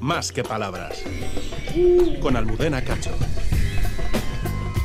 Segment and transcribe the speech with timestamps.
[0.00, 1.02] más que palabras.
[2.20, 3.10] Con Almudena Cacho.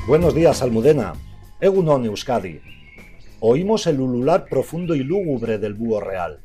[0.08, 1.14] Buenos días, Almudena.
[1.60, 2.62] Egunon Euskadi.
[3.40, 6.40] Oímos el ulular profundo y lúgubre del búho real,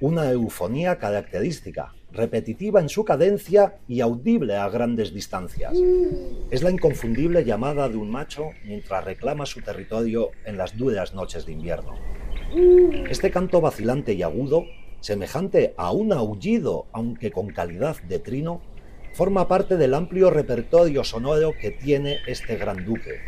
[0.00, 5.74] una eufonía característica, repetitiva en su cadencia y audible a grandes distancias.
[6.50, 11.46] Es la inconfundible llamada de un macho mientras reclama su territorio en las duras noches
[11.46, 11.94] de invierno.
[13.08, 14.64] Este canto vacilante y agudo,
[15.00, 18.60] semejante a un aullido, aunque con calidad de trino,
[19.12, 23.20] forma parte del amplio repertorio sonoro que tiene este gran duque.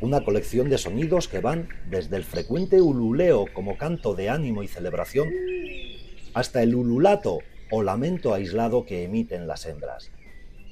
[0.00, 4.68] Una colección de sonidos que van desde el frecuente ululeo como canto de ánimo y
[4.68, 5.28] celebración
[6.32, 7.38] hasta el ululato
[7.70, 10.10] o lamento aislado que emiten las hembras.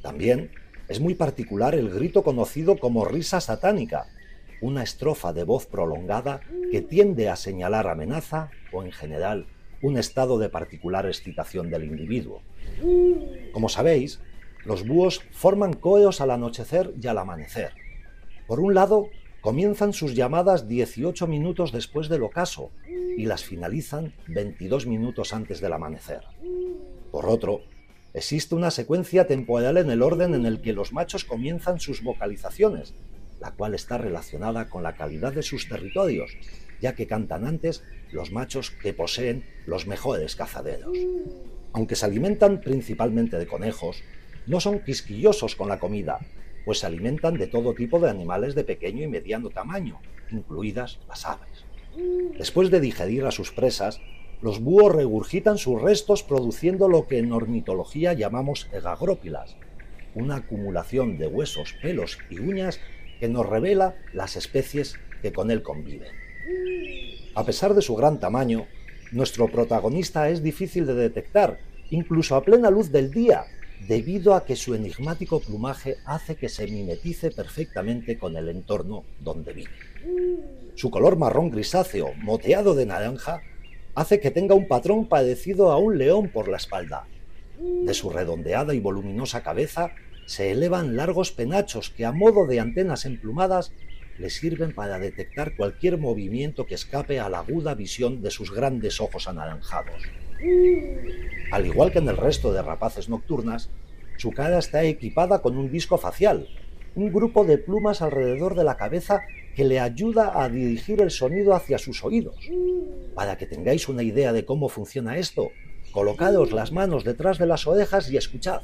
[0.02, 0.51] También
[0.88, 4.07] es muy particular el grito conocido como risa satánica,
[4.60, 6.41] una estrofa de voz prolongada
[6.71, 9.47] que tiende a señalar amenaza o en general
[9.82, 12.42] un estado de particular excitación del individuo.
[13.52, 14.20] Como sabéis,
[14.64, 17.73] los búhos forman coeos al anochecer y al amanecer.
[18.46, 19.09] Por un lado,
[19.40, 22.70] comienzan sus llamadas 18 minutos después del ocaso
[23.16, 26.23] y las finalizan 22 minutos antes del amanecer.
[27.10, 27.63] Por otro,
[28.15, 32.95] existe una secuencia temporal en el orden en el que los machos comienzan sus vocalizaciones,
[33.40, 36.37] la cual está relacionada con la calidad de sus territorios,
[36.80, 40.96] ya que cantan antes los machos que poseen los mejores cazaderos.
[41.73, 44.02] Aunque se alimentan principalmente de conejos,
[44.46, 46.18] no son quisquillosos con la comida,
[46.65, 51.26] pues se alimentan de todo tipo de animales de pequeño y mediano tamaño, incluidas las
[51.26, 51.65] aves.
[52.38, 54.01] Después de digerir a sus presas,
[54.40, 59.57] los búhos regurgitan sus restos produciendo lo que en ornitología llamamos egagrópilas,
[60.15, 62.80] una acumulación de huesos, pelos y uñas
[63.18, 66.28] que nos revela las especies que con él conviven.
[67.34, 68.66] A pesar de su gran tamaño,
[69.12, 71.59] nuestro protagonista es difícil de detectar,
[71.91, 73.44] incluso a plena luz del día,
[73.87, 79.53] debido a que su enigmático plumaje hace que se mimetice perfectamente con el entorno donde
[79.53, 79.70] vive.
[80.75, 83.41] Su color marrón grisáceo, moteado de naranja,
[83.94, 87.06] hace que tenga un patrón parecido a un león por la espalda.
[87.59, 89.92] De su redondeada y voluminosa cabeza
[90.26, 93.72] se elevan largos penachos que a modo de antenas emplumadas
[94.18, 99.00] le sirven para detectar cualquier movimiento que escape a la aguda visión de sus grandes
[99.00, 100.02] ojos anaranjados.
[101.50, 103.70] Al igual que en el resto de rapaces nocturnas,
[104.16, 106.48] su cara está equipada con un disco facial,
[106.94, 109.22] un grupo de plumas alrededor de la cabeza
[109.54, 112.36] que le ayuda a dirigir el sonido hacia sus oídos.
[113.14, 115.50] Para que tengáis una idea de cómo funciona esto,
[115.92, 118.62] colocados las manos detrás de las orejas y escuchad.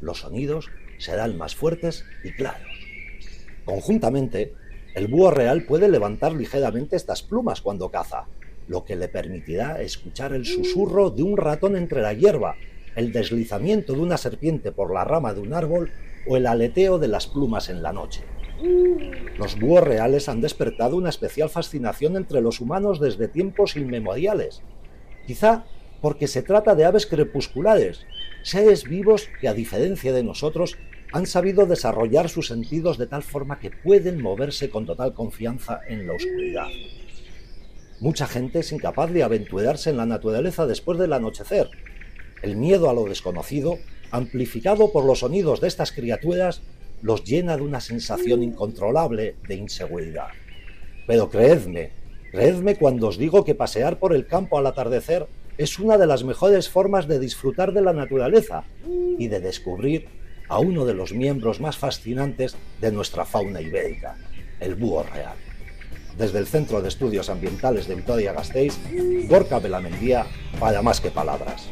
[0.00, 2.68] Los sonidos serán más fuertes y claros.
[3.64, 4.54] Conjuntamente,
[4.94, 8.26] el búho real puede levantar ligeramente estas plumas cuando caza,
[8.66, 12.56] lo que le permitirá escuchar el susurro de un ratón entre la hierba,
[12.96, 15.90] el deslizamiento de una serpiente por la rama de un árbol
[16.26, 18.22] o el aleteo de las plumas en la noche.
[19.38, 24.62] Los búhos reales han despertado una especial fascinación entre los humanos desde tiempos inmemoriales,
[25.26, 25.64] quizá
[26.02, 28.06] porque se trata de aves crepusculares,
[28.42, 30.76] seres vivos que a diferencia de nosotros
[31.12, 36.06] han sabido desarrollar sus sentidos de tal forma que pueden moverse con total confianza en
[36.06, 36.68] la oscuridad.
[38.00, 41.68] Mucha gente es incapaz de aventurarse en la naturaleza después del anochecer.
[42.42, 43.78] El miedo a lo desconocido,
[44.10, 46.62] amplificado por los sonidos de estas criaturas,
[47.02, 50.28] los llena de una sensación incontrolable de inseguridad.
[51.06, 51.90] Pero creedme,
[52.30, 55.26] creedme cuando os digo que pasear por el campo al atardecer
[55.58, 58.64] es una de las mejores formas de disfrutar de la naturaleza
[59.18, 60.19] y de descubrir
[60.50, 64.16] a uno de los miembros más fascinantes de nuestra fauna ibérica,
[64.58, 65.36] el búho real.
[66.18, 68.76] Desde el Centro de Estudios Ambientales de Vitoria-Gasteiz,
[69.28, 70.26] Gorka Belamendía,
[70.58, 71.70] para más que palabras.